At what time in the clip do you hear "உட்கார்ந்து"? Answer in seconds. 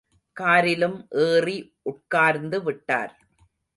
1.81-2.59